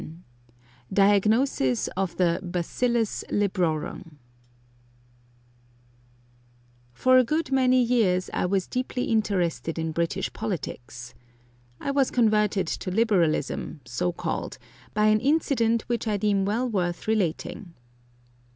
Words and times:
XI 0.03 0.07
DIAGNOSIS 0.93 1.87
OF 1.89 2.15
THE 2.17 2.39
BACILLUS 2.41 3.23
LIBRORUM 3.29 4.17
For 6.91 7.19
a 7.19 7.23
good 7.23 7.51
many 7.51 7.83
years 7.83 8.27
I 8.33 8.47
was 8.47 8.65
deeply 8.65 9.03
interested 9.03 9.77
in 9.77 9.91
British 9.91 10.33
politics. 10.33 11.13
I 11.79 11.91
was 11.91 12.09
converted 12.09 12.65
to 12.65 12.89
Liberalism, 12.89 13.81
so 13.85 14.11
called, 14.11 14.57
by 14.95 15.05
an 15.05 15.19
incident 15.19 15.83
which 15.83 16.07
I 16.07 16.17
deem 16.17 16.45
well 16.45 16.67
worth 16.67 17.07
relating. 17.07 17.75